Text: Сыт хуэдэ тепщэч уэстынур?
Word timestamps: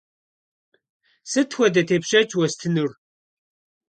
Сыт 1.31 1.49
хуэдэ 1.55 1.81
тепщэч 1.89 2.29
уэстынур? 2.39 2.91